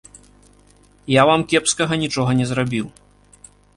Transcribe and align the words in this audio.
Я 1.15 1.23
вам 1.31 1.41
кепскага 1.53 1.93
нічога 2.05 2.31
не 2.41 2.45
зрабіў. 2.53 2.85